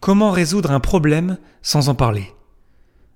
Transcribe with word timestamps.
Comment 0.00 0.30
résoudre 0.30 0.70
un 0.70 0.80
problème 0.80 1.36
sans 1.60 1.90
en 1.90 1.94
parler 1.94 2.32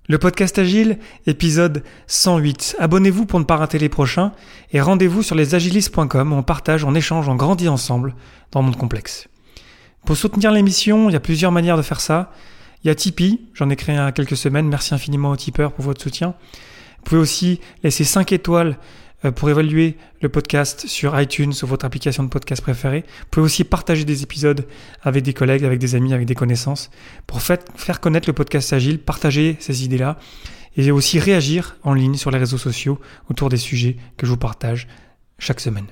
Le 0.07 0.19
podcast 0.19 0.59
Agile, 0.59 0.99
épisode 1.25 1.83
108. 2.05 2.75
Abonnez-vous 2.77 3.25
pour 3.25 3.39
ne 3.39 3.43
pas 3.43 3.55
rater 3.55 3.79
les 3.79 3.89
prochains 3.89 4.33
et 4.71 4.79
rendez-vous 4.79 5.23
sur 5.23 5.35
lesagilistes.com 5.35 6.31
où 6.31 6.35
on 6.35 6.43
partage, 6.43 6.83
on 6.83 6.93
échange, 6.93 7.27
on 7.27 7.33
grandit 7.33 7.69
ensemble 7.69 8.13
dans 8.51 8.59
le 8.59 8.67
monde 8.67 8.77
complexe. 8.77 9.27
Pour 10.05 10.15
soutenir 10.15 10.51
l'émission, 10.51 11.09
il 11.09 11.13
y 11.13 11.15
a 11.15 11.19
plusieurs 11.19 11.51
manières 11.51 11.77
de 11.77 11.81
faire 11.81 12.01
ça. 12.01 12.31
Il 12.83 12.87
y 12.87 12.91
a 12.91 12.95
Tipeee, 12.95 13.41
j'en 13.55 13.71
ai 13.71 13.75
créé 13.75 13.95
il 13.95 13.97
y 13.97 14.01
a 14.01 14.11
quelques 14.11 14.37
semaines, 14.37 14.67
merci 14.67 14.93
infiniment 14.93 15.31
aux 15.31 15.37
tipeurs 15.37 15.73
pour 15.73 15.85
votre 15.85 16.03
soutien. 16.03 16.35
Vous 16.99 17.03
pouvez 17.05 17.21
aussi 17.21 17.61
laisser 17.81 18.03
5 18.03 18.31
étoiles 18.31 18.77
pour 19.31 19.49
évaluer 19.49 19.97
le 20.21 20.29
podcast 20.29 20.87
sur 20.87 21.19
iTunes 21.19 21.53
ou 21.63 21.67
votre 21.67 21.85
application 21.85 22.23
de 22.23 22.29
podcast 22.29 22.61
préférée. 22.61 23.05
Vous 23.07 23.25
pouvez 23.31 23.45
aussi 23.45 23.63
partager 23.63 24.05
des 24.05 24.23
épisodes 24.23 24.67
avec 25.01 25.23
des 25.23 25.33
collègues, 25.33 25.63
avec 25.63 25.79
des 25.79 25.95
amis, 25.95 26.13
avec 26.13 26.25
des 26.25 26.35
connaissances 26.35 26.89
pour 27.27 27.41
faire 27.41 27.99
connaître 27.99 28.29
le 28.29 28.33
podcast 28.33 28.73
Agile, 28.73 28.99
partager 28.99 29.57
ces 29.59 29.83
idées-là 29.83 30.17
et 30.77 30.91
aussi 30.91 31.19
réagir 31.19 31.77
en 31.83 31.93
ligne 31.93 32.15
sur 32.15 32.31
les 32.31 32.37
réseaux 32.37 32.57
sociaux 32.57 32.99
autour 33.29 33.49
des 33.49 33.57
sujets 33.57 33.97
que 34.17 34.25
je 34.25 34.31
vous 34.31 34.37
partage 34.37 34.87
chaque 35.39 35.59
semaine. 35.59 35.87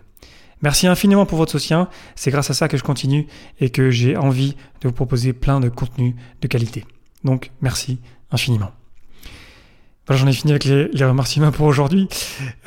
Merci 0.61 0.87
infiniment 0.87 1.25
pour 1.25 1.37
votre 1.37 1.51
soutien. 1.51 1.89
C'est 2.15 2.31
grâce 2.31 2.49
à 2.49 2.53
ça 2.53 2.67
que 2.67 2.77
je 2.77 2.83
continue 2.83 3.27
et 3.59 3.69
que 3.69 3.89
j'ai 3.89 4.15
envie 4.15 4.55
de 4.81 4.87
vous 4.87 4.93
proposer 4.93 5.33
plein 5.33 5.59
de 5.59 5.69
contenus 5.69 6.15
de 6.41 6.47
qualité. 6.47 6.85
Donc, 7.23 7.51
merci 7.61 7.99
infiniment. 8.31 8.71
Voilà, 10.05 10.21
j'en 10.21 10.27
ai 10.27 10.33
fini 10.33 10.51
avec 10.51 10.65
les, 10.65 11.05
remerciements 11.05 11.51
pour 11.51 11.65
aujourd'hui. 11.65 12.09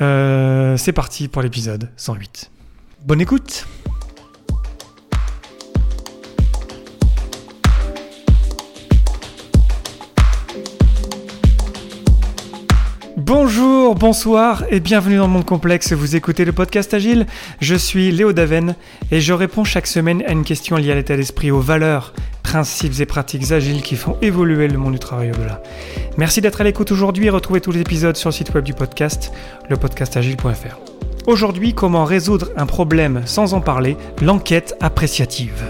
Euh, 0.01 0.75
c'est 0.75 0.91
parti 0.91 1.27
pour 1.27 1.43
l'épisode 1.43 1.91
108. 1.95 2.49
Bonne 3.05 3.21
écoute 3.21 3.67
Bonjour, 13.17 13.93
bonsoir 13.93 14.63
et 14.71 14.79
bienvenue 14.79 15.17
dans 15.17 15.27
mon 15.27 15.43
complexe. 15.43 15.93
Vous 15.93 16.15
écoutez 16.15 16.43
le 16.43 16.53
podcast 16.53 16.93
Agile. 16.95 17.27
Je 17.61 17.75
suis 17.75 18.11
Léo 18.11 18.33
Daven 18.33 18.75
et 19.11 19.21
je 19.21 19.33
réponds 19.33 19.63
chaque 19.63 19.85
semaine 19.85 20.23
à 20.25 20.31
une 20.31 20.43
question 20.43 20.75
liée 20.75 20.91
à 20.91 20.95
l'état 20.95 21.15
d'esprit, 21.15 21.51
aux 21.51 21.59
valeurs, 21.59 22.13
principes 22.47 23.01
et 23.01 23.05
pratiques 23.05 23.51
agiles 23.51 23.81
qui 23.81 23.97
font 23.97 24.17
évoluer 24.21 24.69
le 24.69 24.77
monde 24.77 24.93
du 24.93 24.99
travail 24.99 25.31
au-delà. 25.31 25.61
Merci 26.15 26.39
d'être 26.39 26.61
à 26.61 26.63
l'écoute 26.63 26.93
aujourd'hui 26.93 27.25
et 27.25 27.29
retrouvez 27.29 27.59
tous 27.59 27.73
les 27.73 27.81
épisodes 27.81 28.15
sur 28.15 28.29
le 28.29 28.33
site 28.33 28.53
web 28.53 28.63
du 28.63 28.73
podcast, 28.73 29.33
lepodcastagile.fr. 29.69 30.77
Aujourd'hui, 31.27 31.73
comment 31.73 32.05
résoudre 32.05 32.47
un 32.55 32.65
problème 32.65 33.23
sans 33.25 33.53
en 33.53 33.59
parler, 33.59 33.97
l'enquête 34.21 34.77
appréciative. 34.79 35.61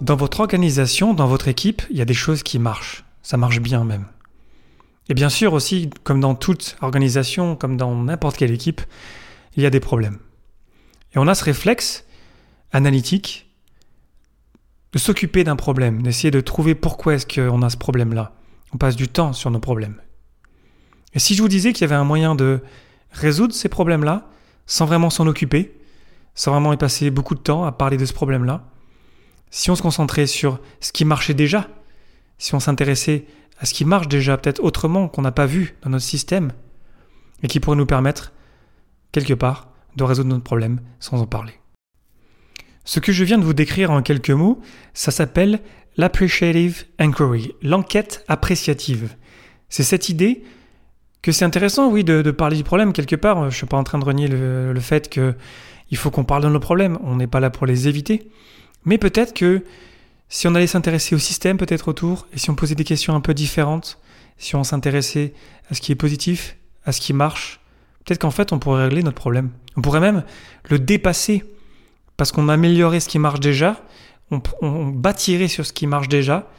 Dans 0.00 0.16
votre 0.16 0.40
organisation, 0.40 1.14
dans 1.14 1.28
votre 1.28 1.46
équipe, 1.46 1.82
il 1.90 1.98
y 1.98 2.02
a 2.02 2.04
des 2.04 2.14
choses 2.14 2.42
qui 2.42 2.58
marchent. 2.58 3.04
Ça 3.22 3.36
marche 3.36 3.60
bien 3.60 3.84
même. 3.84 4.06
Et 5.08 5.14
bien 5.14 5.28
sûr 5.28 5.52
aussi, 5.52 5.88
comme 6.02 6.18
dans 6.18 6.34
toute 6.34 6.76
organisation, 6.80 7.54
comme 7.54 7.76
dans 7.76 7.94
n'importe 7.94 8.36
quelle 8.36 8.50
équipe, 8.50 8.80
il 9.56 9.62
y 9.62 9.66
a 9.66 9.70
des 9.70 9.78
problèmes. 9.78 10.18
Et 11.14 11.18
on 11.18 11.26
a 11.26 11.34
ce 11.34 11.44
réflexe 11.44 12.04
analytique 12.72 13.50
de 14.92 14.98
s'occuper 14.98 15.44
d'un 15.44 15.56
problème, 15.56 16.02
d'essayer 16.02 16.30
de 16.30 16.40
trouver 16.40 16.74
pourquoi 16.74 17.14
est-ce 17.14 17.26
qu'on 17.26 17.62
a 17.62 17.70
ce 17.70 17.76
problème-là. 17.76 18.32
On 18.72 18.78
passe 18.78 18.96
du 18.96 19.08
temps 19.08 19.32
sur 19.32 19.50
nos 19.50 19.60
problèmes. 19.60 20.00
Et 21.14 21.18
si 21.18 21.34
je 21.34 21.42
vous 21.42 21.48
disais 21.48 21.72
qu'il 21.72 21.82
y 21.82 21.84
avait 21.84 22.00
un 22.00 22.04
moyen 22.04 22.34
de 22.34 22.60
résoudre 23.10 23.54
ces 23.54 23.68
problèmes-là, 23.68 24.28
sans 24.66 24.86
vraiment 24.86 25.10
s'en 25.10 25.26
occuper, 25.26 25.76
sans 26.34 26.52
vraiment 26.52 26.72
y 26.72 26.76
passer 26.76 27.10
beaucoup 27.10 27.34
de 27.34 27.40
temps 27.40 27.64
à 27.64 27.72
parler 27.72 27.96
de 27.96 28.04
ce 28.04 28.12
problème-là, 28.12 28.64
si 29.50 29.70
on 29.70 29.76
se 29.76 29.82
concentrait 29.82 30.26
sur 30.26 30.60
ce 30.80 30.92
qui 30.92 31.04
marchait 31.04 31.34
déjà, 31.34 31.68
si 32.38 32.54
on 32.54 32.60
s'intéressait 32.60 33.26
à 33.58 33.66
ce 33.66 33.74
qui 33.74 33.84
marche 33.84 34.08
déjà 34.08 34.36
peut-être 34.38 34.62
autrement 34.62 35.08
qu'on 35.08 35.22
n'a 35.22 35.32
pas 35.32 35.46
vu 35.46 35.76
dans 35.82 35.90
notre 35.90 36.04
système, 36.04 36.52
et 37.42 37.48
qui 37.48 37.58
pourrait 37.58 37.76
nous 37.76 37.86
permettre, 37.86 38.32
quelque 39.12 39.34
part, 39.34 39.69
de 39.96 40.04
résoudre 40.04 40.28
notre 40.28 40.44
problème 40.44 40.80
sans 40.98 41.20
en 41.20 41.26
parler. 41.26 41.52
Ce 42.84 43.00
que 43.00 43.12
je 43.12 43.24
viens 43.24 43.38
de 43.38 43.44
vous 43.44 43.54
décrire 43.54 43.90
en 43.90 44.02
quelques 44.02 44.30
mots, 44.30 44.60
ça 44.94 45.10
s'appelle 45.10 45.60
l'appreciative 45.96 46.84
inquiry, 46.98 47.52
l'enquête 47.62 48.24
appréciative. 48.28 49.14
C'est 49.68 49.82
cette 49.82 50.08
idée 50.08 50.42
que 51.22 51.32
c'est 51.32 51.44
intéressant, 51.44 51.90
oui, 51.90 52.02
de, 52.04 52.30
parler 52.30 52.56
du 52.56 52.64
problème 52.64 52.92
quelque 52.92 53.16
part. 53.16 53.42
Je 53.42 53.46
ne 53.46 53.50
suis 53.50 53.66
pas 53.66 53.76
en 53.76 53.84
train 53.84 53.98
de 53.98 54.04
renier 54.04 54.26
le, 54.26 54.72
le 54.72 54.80
fait 54.80 55.10
qu'il 55.10 55.96
faut 55.96 56.10
qu'on 56.10 56.24
parle 56.24 56.42
de 56.42 56.48
nos 56.48 56.60
problèmes. 56.60 56.98
On 57.02 57.16
n'est 57.16 57.26
pas 57.26 57.40
là 57.40 57.50
pour 57.50 57.66
les 57.66 57.88
éviter. 57.88 58.30
Mais 58.84 58.96
peut-être 58.96 59.34
que 59.34 59.62
si 60.28 60.48
on 60.48 60.54
allait 60.54 60.66
s'intéresser 60.66 61.14
au 61.14 61.18
système 61.18 61.58
peut-être 61.58 61.88
autour, 61.88 62.26
et 62.32 62.38
si 62.38 62.50
on 62.50 62.54
posait 62.54 62.74
des 62.74 62.84
questions 62.84 63.14
un 63.14 63.20
peu 63.20 63.34
différentes, 63.34 63.98
si 64.38 64.56
on 64.56 64.64
s'intéressait 64.64 65.34
à 65.70 65.74
ce 65.74 65.80
qui 65.80 65.92
est 65.92 65.96
positif, 65.96 66.56
à 66.84 66.92
ce 66.92 67.00
qui 67.00 67.12
marche, 67.12 67.59
peut-être 68.04 68.20
qu'en 68.20 68.30
fait 68.30 68.52
on 68.52 68.58
pourrait 68.58 68.84
régler 68.84 69.02
notre 69.02 69.16
problème. 69.16 69.50
On 69.76 69.82
pourrait 69.82 70.00
même 70.00 70.24
le 70.68 70.78
dépasser 70.78 71.44
parce 72.16 72.32
qu'on 72.32 72.48
améliorait 72.48 73.00
ce 73.00 73.08
qui 73.08 73.18
marche 73.18 73.40
déjà, 73.40 73.82
on, 74.30 74.88
bâtirait 74.88 75.48
sur 75.48 75.66
ce 75.66 75.72
qui 75.72 75.86
marche 75.86 76.08
déjà 76.08 76.50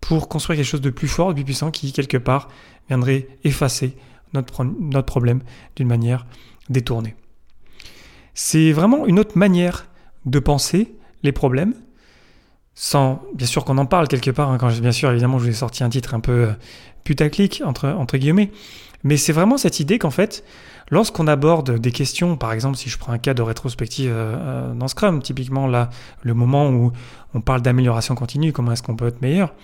pour 0.00 0.28
construire 0.28 0.58
quelque 0.58 0.68
chose 0.68 0.80
de 0.80 0.90
plus 0.90 1.08
fort, 1.08 1.30
de 1.30 1.34
plus 1.34 1.44
puissant 1.44 1.70
qui 1.70 1.92
quelque 1.92 2.18
part 2.18 2.48
viendrait 2.88 3.26
effacer 3.42 3.96
notre, 4.34 5.02
problème 5.02 5.40
d'une 5.74 5.88
manière 5.88 6.26
détournée. 6.68 7.16
C'est 8.34 8.72
vraiment 8.72 9.06
une 9.06 9.18
autre 9.18 9.38
manière 9.38 9.86
de 10.26 10.38
penser 10.38 10.94
les 11.22 11.32
problèmes, 11.32 11.74
sans 12.74 13.22
bien 13.34 13.46
sûr 13.46 13.64
qu'on 13.64 13.78
en 13.78 13.86
parle 13.86 14.08
quelque 14.08 14.30
part, 14.30 14.50
hein, 14.50 14.58
bien 14.80 14.92
sûr 14.92 15.10
évidemment 15.10 15.38
je 15.38 15.44
vous 15.44 15.50
ai 15.50 15.54
sorti 15.54 15.82
un 15.82 15.88
titre 15.88 16.14
un 16.14 16.20
peu 16.20 16.32
euh, 16.32 16.52
putaclic 17.04 17.62
entre 17.64 18.18
guillemets, 18.18 18.50
mais 19.06 19.16
c'est 19.16 19.32
vraiment 19.32 19.56
cette 19.56 19.78
idée 19.78 20.00
qu'en 20.00 20.10
fait, 20.10 20.42
lorsqu'on 20.90 21.28
aborde 21.28 21.78
des 21.78 21.92
questions, 21.92 22.36
par 22.36 22.52
exemple, 22.52 22.76
si 22.76 22.90
je 22.90 22.98
prends 22.98 23.12
un 23.12 23.18
cas 23.18 23.34
de 23.34 23.42
rétrospective 23.42 24.10
euh, 24.10 24.34
euh, 24.36 24.74
dans 24.74 24.88
Scrum, 24.88 25.22
typiquement 25.22 25.68
là, 25.68 25.90
le 26.22 26.34
moment 26.34 26.70
où 26.70 26.90
on 27.32 27.40
parle 27.40 27.62
d'amélioration 27.62 28.16
continue, 28.16 28.52
comment 28.52 28.72
est-ce 28.72 28.82
qu'on 28.82 28.96
peut 28.96 29.06
être 29.06 29.22
meilleur, 29.22 29.54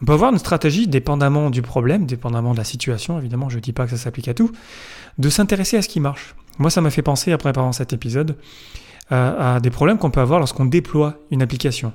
on 0.00 0.04
peut 0.04 0.12
avoir 0.12 0.30
une 0.30 0.38
stratégie, 0.38 0.86
dépendamment 0.86 1.50
du 1.50 1.62
problème, 1.62 2.06
dépendamment 2.06 2.52
de 2.52 2.58
la 2.58 2.64
situation, 2.64 3.18
évidemment, 3.18 3.48
je 3.48 3.56
ne 3.56 3.60
dis 3.60 3.72
pas 3.72 3.86
que 3.86 3.90
ça 3.90 3.96
s'applique 3.96 4.28
à 4.28 4.34
tout, 4.34 4.52
de 5.18 5.28
s'intéresser 5.30 5.76
à 5.76 5.82
ce 5.82 5.88
qui 5.88 5.98
marche. 5.98 6.36
Moi, 6.60 6.70
ça 6.70 6.80
m'a 6.80 6.90
fait 6.90 7.02
penser, 7.02 7.32
après 7.32 7.50
préparant 7.50 7.72
cet 7.72 7.92
épisode, 7.92 8.36
à 9.10 9.58
des 9.60 9.70
problèmes 9.70 9.98
qu'on 9.98 10.10
peut 10.10 10.20
avoir 10.20 10.38
lorsqu'on 10.38 10.64
déploie 10.64 11.18
une 11.32 11.42
application 11.42 11.92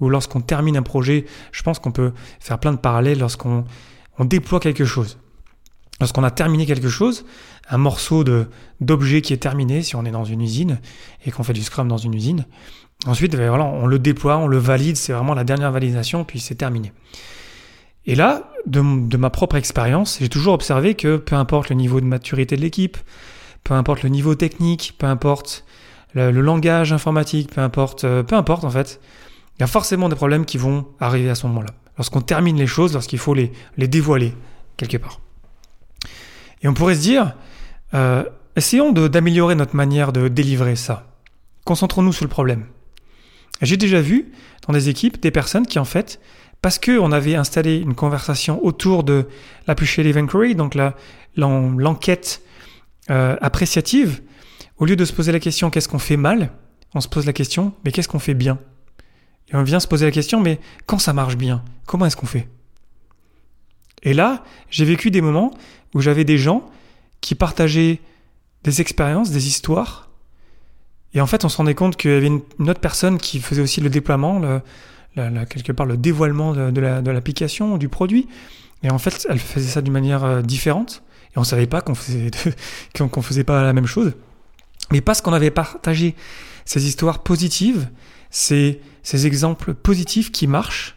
ou 0.00 0.10
lorsqu'on 0.10 0.40
termine 0.40 0.76
un 0.76 0.82
projet. 0.82 1.24
Je 1.52 1.62
pense 1.62 1.78
qu'on 1.78 1.92
peut 1.92 2.12
faire 2.40 2.58
plein 2.58 2.72
de 2.72 2.78
parallèles 2.78 3.18
lorsqu'on 3.18 3.64
on 4.18 4.24
déploie 4.24 4.60
quelque 4.60 4.84
chose. 4.86 5.18
Lorsqu'on 6.00 6.24
a 6.24 6.30
terminé 6.30 6.66
quelque 6.66 6.88
chose, 6.88 7.24
un 7.70 7.78
morceau 7.78 8.22
d'objet 8.80 9.22
qui 9.22 9.32
est 9.32 9.38
terminé, 9.38 9.82
si 9.82 9.96
on 9.96 10.04
est 10.04 10.10
dans 10.10 10.24
une 10.24 10.42
usine 10.42 10.78
et 11.24 11.30
qu'on 11.30 11.42
fait 11.42 11.54
du 11.54 11.62
Scrum 11.62 11.88
dans 11.88 11.96
une 11.96 12.14
usine, 12.14 12.44
ensuite 13.06 13.34
ben 13.34 13.50
on 13.50 13.86
le 13.86 13.98
déploie, 13.98 14.36
on 14.36 14.46
le 14.46 14.58
valide, 14.58 14.96
c'est 14.96 15.12
vraiment 15.12 15.34
la 15.34 15.44
dernière 15.44 15.72
validation, 15.72 16.24
puis 16.24 16.38
c'est 16.38 16.54
terminé. 16.54 16.92
Et 18.04 18.14
là, 18.14 18.52
de, 18.66 18.80
ma 19.16 19.30
propre 19.30 19.56
expérience, 19.56 20.18
j'ai 20.20 20.28
toujours 20.28 20.54
observé 20.54 20.94
que 20.94 21.16
peu 21.16 21.34
importe 21.34 21.70
le 21.70 21.76
niveau 21.76 22.00
de 22.00 22.06
maturité 22.06 22.56
de 22.56 22.60
l'équipe, 22.60 22.98
peu 23.64 23.74
importe 23.74 24.02
le 24.02 24.10
niveau 24.10 24.34
technique, 24.34 24.94
peu 24.98 25.06
importe 25.06 25.64
le, 26.14 26.30
langage 26.30 26.92
informatique, 26.92 27.52
peu 27.52 27.62
importe, 27.62 28.04
euh, 28.04 28.22
peu 28.22 28.36
importe 28.36 28.64
en 28.64 28.70
fait, 28.70 29.00
il 29.56 29.60
y 29.60 29.64
a 29.64 29.66
forcément 29.66 30.08
des 30.08 30.16
problèmes 30.16 30.44
qui 30.44 30.58
vont 30.58 30.86
arriver 31.00 31.30
à 31.30 31.34
ce 31.34 31.46
moment-là. 31.46 31.70
Lorsqu'on 31.96 32.20
termine 32.20 32.56
les 32.56 32.66
choses, 32.66 32.92
lorsqu'il 32.92 33.18
faut 33.18 33.34
les 33.34 33.50
dévoiler 33.78 34.34
quelque 34.76 34.98
part. 34.98 35.18
Et 36.66 36.68
on 36.68 36.74
pourrait 36.74 36.96
se 36.96 37.00
dire, 37.00 37.36
euh, 37.94 38.24
essayons 38.56 38.90
d'améliorer 38.90 39.54
notre 39.54 39.76
manière 39.76 40.12
de 40.12 40.26
délivrer 40.26 40.74
ça. 40.74 41.06
Concentrons-nous 41.64 42.12
sur 42.12 42.24
le 42.24 42.28
problème. 42.28 42.66
J'ai 43.62 43.76
déjà 43.76 44.00
vu 44.00 44.32
dans 44.66 44.72
des 44.72 44.88
équipes 44.88 45.22
des 45.22 45.30
personnes 45.30 45.64
qui 45.64 45.78
en 45.78 45.84
fait, 45.84 46.18
parce 46.62 46.80
qu'on 46.80 47.12
avait 47.12 47.36
installé 47.36 47.76
une 47.76 47.94
conversation 47.94 48.64
autour 48.64 49.04
de 49.04 49.28
l'appreciative 49.68 50.18
inquiry, 50.18 50.56
donc 50.56 50.76
l'enquête 51.36 52.42
euh, 53.10 53.36
appréciative, 53.40 54.20
au 54.78 54.86
lieu 54.86 54.96
de 54.96 55.04
se 55.04 55.12
poser 55.12 55.30
la 55.30 55.38
question 55.38 55.70
qu'est-ce 55.70 55.88
qu'on 55.88 56.00
fait 56.00 56.16
mal, 56.16 56.50
on 56.96 57.00
se 57.00 57.06
pose 57.06 57.26
la 57.26 57.32
question 57.32 57.74
mais 57.84 57.92
qu'est-ce 57.92 58.08
qu'on 58.08 58.18
fait 58.18 58.34
bien? 58.34 58.58
Et 59.52 59.54
on 59.54 59.62
vient 59.62 59.78
se 59.78 59.86
poser 59.86 60.04
la 60.04 60.10
question 60.10 60.40
mais 60.40 60.58
quand 60.86 60.98
ça 60.98 61.12
marche 61.12 61.36
bien, 61.36 61.62
comment 61.86 62.06
est-ce 62.06 62.16
qu'on 62.16 62.26
fait? 62.26 62.48
Et 64.06 64.14
là, 64.14 64.44
j'ai 64.70 64.84
vécu 64.84 65.10
des 65.10 65.20
moments 65.20 65.52
où 65.92 66.00
j'avais 66.00 66.24
des 66.24 66.38
gens 66.38 66.64
qui 67.20 67.34
partageaient 67.34 68.00
des 68.62 68.80
expériences, 68.80 69.30
des 69.30 69.48
histoires, 69.48 70.08
et 71.12 71.20
en 71.20 71.26
fait 71.26 71.44
on 71.44 71.48
se 71.48 71.56
rendait 71.56 71.74
compte 71.74 71.96
qu'il 71.96 72.12
y 72.12 72.14
avait 72.14 72.28
une, 72.28 72.42
autre 72.60 72.80
personne 72.80 73.18
qui 73.18 73.40
faisait 73.40 73.62
aussi 73.62 73.80
le 73.80 73.90
déploiement, 73.90 74.38
le, 74.38 75.44
quelque 75.46 75.72
part 75.72 75.86
le 75.86 75.96
dévoilement 75.96 76.52
de, 76.52 77.10
l'application, 77.10 77.78
du 77.78 77.88
produit, 77.88 78.28
et 78.84 78.90
en 78.90 78.98
fait 78.98 79.26
elle 79.28 79.40
faisait 79.40 79.70
ça 79.70 79.82
d'une 79.82 79.92
manière 79.92 80.24
euh, 80.24 80.42
différente, 80.42 81.02
et 81.34 81.38
on 81.38 81.44
savait 81.44 81.66
pas 81.66 81.80
qu'on 81.80 81.96
faisait, 81.96 82.30
qu'on 83.10 83.22
faisait 83.22 83.44
pas 83.44 83.62
la 83.64 83.72
même 83.72 83.86
chose. 83.86 84.12
Mais 84.92 85.00
parce 85.00 85.20
qu'on 85.20 85.32
avait 85.32 85.50
partagé 85.50 86.14
ces 86.64 86.86
histoires 86.86 87.24
positives, 87.24 87.88
ces 88.30 88.78
exemples 89.12 89.74
positifs 89.74 90.30
qui 90.30 90.46
marchent, 90.46 90.95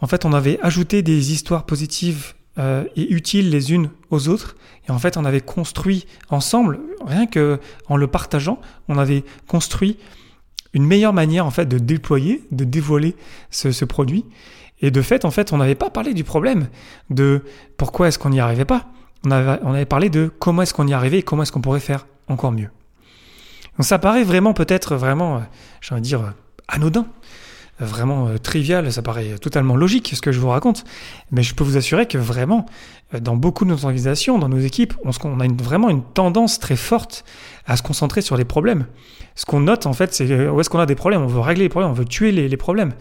en 0.00 0.06
fait, 0.06 0.24
on 0.24 0.32
avait 0.32 0.58
ajouté 0.62 1.02
des 1.02 1.32
histoires 1.32 1.64
positives 1.64 2.34
euh, 2.58 2.84
et 2.96 3.12
utiles 3.12 3.50
les 3.50 3.72
unes 3.72 3.90
aux 4.10 4.28
autres. 4.28 4.56
Et 4.88 4.90
en 4.90 4.98
fait, 4.98 5.16
on 5.16 5.24
avait 5.24 5.40
construit 5.40 6.06
ensemble, 6.28 6.80
rien 7.04 7.26
que 7.26 7.60
en 7.88 7.96
le 7.96 8.06
partageant, 8.06 8.60
on 8.88 8.98
avait 8.98 9.24
construit 9.46 9.98
une 10.72 10.84
meilleure 10.84 11.12
manière 11.12 11.46
en 11.46 11.50
fait 11.50 11.66
de 11.66 11.78
déployer, 11.78 12.42
de 12.50 12.64
dévoiler 12.64 13.16
ce, 13.50 13.84
produit. 13.84 14.24
Et 14.80 14.90
de 14.90 15.02
fait, 15.02 15.24
en 15.24 15.30
fait, 15.30 15.52
on 15.52 15.58
n'avait 15.58 15.74
pas 15.74 15.90
parlé 15.90 16.14
du 16.14 16.24
problème 16.24 16.68
de 17.10 17.42
pourquoi 17.76 18.08
est-ce 18.08 18.18
qu'on 18.18 18.30
n'y 18.30 18.40
arrivait 18.40 18.64
pas. 18.64 18.86
On 19.24 19.30
avait, 19.30 19.84
parlé 19.84 20.10
de 20.10 20.30
comment 20.38 20.62
est-ce 20.62 20.74
qu'on 20.74 20.86
y 20.86 20.92
arrivait 20.92 21.18
et 21.18 21.22
comment 21.22 21.42
est-ce 21.42 21.50
qu'on 21.50 21.60
pourrait 21.60 21.80
faire 21.80 22.06
encore 22.28 22.52
mieux. 22.52 22.70
Donc 23.76 23.86
ça 23.86 23.98
paraît 23.98 24.22
vraiment 24.22 24.52
peut-être 24.52 24.94
vraiment, 24.94 25.36
euh, 25.36 25.40
j'ai 25.80 25.92
envie 25.94 26.02
de 26.02 26.06
dire, 26.06 26.20
euh, 26.20 26.30
anodin, 26.68 27.06
vraiment 27.80 28.28
trivial, 28.42 28.90
ça 28.92 29.02
paraît 29.02 29.38
totalement 29.40 29.76
logique 29.76 30.12
ce 30.14 30.20
que 30.20 30.32
je 30.32 30.40
vous 30.40 30.48
raconte, 30.48 30.84
mais 31.30 31.42
je 31.42 31.54
peux 31.54 31.64
vous 31.64 31.76
assurer 31.76 32.06
que 32.06 32.18
vraiment, 32.18 32.66
dans 33.18 33.36
beaucoup 33.36 33.64
de 33.64 33.70
nos 33.70 33.84
organisations, 33.84 34.38
dans 34.38 34.48
nos 34.48 34.58
équipes, 34.58 34.94
on, 35.04 35.40
a 35.40 35.46
vraiment 35.62 35.88
une 35.88 36.02
tendance 36.02 36.58
très 36.58 36.76
forte 36.76 37.24
à 37.66 37.76
se 37.76 37.82
concentrer 37.82 38.20
sur 38.20 38.36
les 38.36 38.44
problèmes. 38.44 38.86
Ce 39.34 39.46
qu'on 39.46 39.60
note 39.60 39.86
en 39.86 39.92
fait, 39.92 40.12
c'est 40.12 40.48
où 40.48 40.60
est-ce 40.60 40.68
qu'on 40.68 40.80
a 40.80 40.86
des 40.86 40.94
problèmes, 40.94 41.22
on 41.22 41.26
veut 41.26 41.40
régler 41.40 41.64
les 41.64 41.68
problèmes, 41.68 41.90
on 41.90 41.94
veut 41.94 42.04
tuer 42.04 42.32
les, 42.32 42.56
problèmes. 42.56 42.92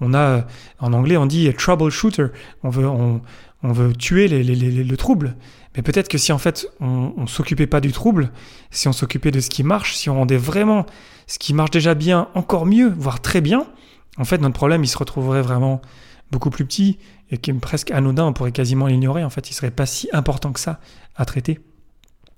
On 0.00 0.12
a, 0.14 0.44
en 0.80 0.92
anglais, 0.92 1.16
on 1.16 1.26
dit 1.26 1.52
troubleshooter, 1.54 2.26
on 2.62 2.70
veut, 2.70 2.86
on, 2.86 3.20
veut 3.62 3.94
tuer 3.94 4.28
le 4.28 4.96
trouble. 4.96 5.36
Mais 5.76 5.82
peut-être 5.82 6.08
que 6.08 6.18
si 6.18 6.32
en 6.32 6.38
fait 6.38 6.66
on, 6.80 7.12
on 7.16 7.26
s'occupait 7.26 7.66
pas 7.66 7.80
du 7.80 7.92
trouble, 7.92 8.30
si 8.70 8.88
on 8.88 8.92
s'occupait 8.92 9.30
de 9.30 9.40
ce 9.40 9.50
qui 9.50 9.62
marche, 9.62 9.94
si 9.94 10.10
on 10.10 10.14
rendait 10.14 10.36
vraiment 10.36 10.86
ce 11.26 11.38
qui 11.38 11.54
marche 11.54 11.70
déjà 11.70 11.94
bien 11.94 12.28
encore 12.34 12.66
mieux, 12.66 12.92
voire 12.96 13.20
très 13.20 13.40
bien, 13.40 13.66
en 14.18 14.24
fait 14.24 14.38
notre 14.38 14.54
problème 14.54 14.84
il 14.84 14.88
se 14.88 14.98
retrouverait 14.98 15.42
vraiment 15.42 15.80
beaucoup 16.30 16.50
plus 16.50 16.64
petit 16.64 16.98
et 17.30 17.38
qui 17.38 17.50
est 17.50 17.54
presque 17.54 17.90
anodin, 17.90 18.26
on 18.26 18.32
pourrait 18.32 18.52
quasiment 18.52 18.86
l'ignorer. 18.86 19.24
En 19.24 19.30
fait, 19.30 19.50
il 19.50 19.54
serait 19.54 19.70
pas 19.70 19.86
si 19.86 20.08
important 20.12 20.52
que 20.52 20.60
ça 20.60 20.80
à 21.16 21.24
traiter. 21.24 21.60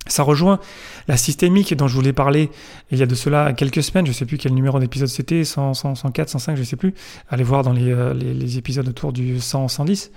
Ça 0.07 0.23
rejoint 0.23 0.61
la 1.09 1.17
systémique 1.17 1.75
dont 1.75 1.89
je 1.89 1.95
voulais 1.95 2.13
parler 2.13 2.51
il 2.93 2.99
y 2.99 3.03
a 3.03 3.07
de 3.07 3.15
cela 3.17 3.53
quelques 3.53 3.83
semaines, 3.83 4.07
je 4.07 4.13
sais 4.13 4.25
plus 4.25 4.39
quel 4.39 4.55
numéro 4.55 4.79
d'épisode 4.79 5.09
c'était, 5.09 5.43
100, 5.43 5.75
104, 5.75 6.29
105, 6.29 6.57
je 6.57 6.63
sais 6.63 6.77
plus. 6.77 6.95
Allez 7.29 7.43
voir 7.43 7.65
dans 7.65 7.73
les, 7.73 7.91
euh, 7.91 8.15
épisodes 8.57 8.87
autour 8.87 9.13
du 9.13 9.41
100, 9.41 9.67
110. 9.67 10.13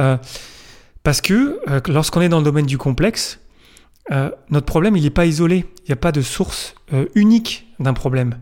Euh, 0.00 0.18
parce 1.02 1.22
que 1.22 1.60
euh, 1.68 1.80
lorsqu'on 1.88 2.20
est 2.20 2.28
dans 2.28 2.38
le 2.38 2.44
domaine 2.44 2.66
du 2.66 2.76
complexe, 2.76 3.40
notre 4.50 4.66
problème, 4.66 4.96
il 4.96 5.02
n'est 5.02 5.10
pas 5.10 5.26
isolé. 5.26 5.64
Il 5.80 5.88
n'y 5.88 5.92
a 5.92 5.96
pas 5.96 6.12
de 6.12 6.20
source 6.20 6.76
unique 7.16 7.66
d'un 7.80 7.92
problème. 7.92 8.36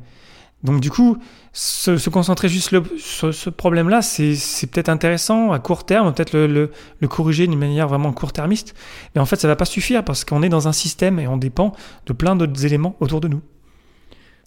Donc 0.65 0.81
du 0.81 0.91
coup, 0.91 1.19
se, 1.53 2.09
concentrer 2.09 2.49
juste 2.49 2.75
sur 2.97 3.35
ce 3.35 3.51
problème-là, 3.51 4.01
c'est 4.01 4.67
peut-être 4.67 4.89
intéressant 4.89 5.53
à 5.53 5.59
court 5.59 5.85
terme, 5.85 6.13
peut-être 6.15 6.37
le, 6.37 6.71
corriger 7.07 7.47
d'une 7.47 7.59
manière 7.59 7.87
vraiment 7.87 8.13
court-termiste, 8.13 8.75
mais 9.15 9.21
en 9.21 9.27
fait 9.27 9.37
ça 9.37 9.47
ne 9.47 9.53
va 9.53 9.57
pas 9.57 9.67
suffire 9.67 10.03
parce 10.03 10.25
qu'on 10.25 10.43
est 10.43 10.49
dans 10.49 10.67
un 10.67 10.73
système 10.73 11.21
et 11.21 11.29
on 11.29 11.37
dépend 11.37 11.75
de 12.07 12.15
plein 12.15 12.35
d'autres 12.35 12.65
éléments 12.65 12.97
autour 13.01 13.21
de 13.21 13.29
nous. 13.29 13.43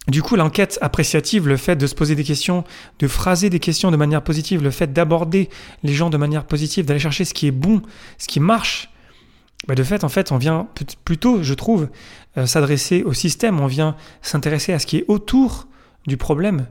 Du 0.08 0.22
coup, 0.22 0.36
l'enquête 0.36 0.78
appréciative, 0.80 1.46
le 1.46 1.58
fait 1.58 1.76
de 1.76 1.86
se 1.86 1.94
poser 1.94 2.14
des 2.14 2.24
questions, 2.24 2.64
de 2.98 3.06
phraser 3.06 3.50
des 3.50 3.60
questions 3.60 3.90
de 3.90 3.96
manière 3.96 4.22
positive, 4.22 4.62
le 4.62 4.70
fait 4.70 4.92
d'aborder 4.92 5.50
les 5.82 5.92
gens 5.92 6.08
de 6.08 6.16
manière 6.16 6.46
positive, 6.46 6.86
d'aller 6.86 6.98
chercher 6.98 7.26
ce 7.26 7.34
qui 7.34 7.46
est 7.46 7.52
bon, 7.52 7.82
ce 8.16 8.26
qui 8.26 8.40
marche, 8.40 8.90
bah 9.66 9.74
de 9.74 9.82
fait, 9.82 10.04
en 10.04 10.08
fait, 10.08 10.32
on 10.32 10.38
vient 10.38 10.66
plutôt, 11.04 11.42
je 11.42 11.52
trouve, 11.54 11.88
euh, 12.38 12.46
s'adresser 12.46 13.02
au 13.02 13.12
système, 13.12 13.60
on 13.60 13.66
vient 13.66 13.96
s'intéresser 14.22 14.72
à 14.72 14.78
ce 14.78 14.86
qui 14.86 14.96
est 14.96 15.04
autour 15.08 15.67
du 16.06 16.16
problème. 16.16 16.66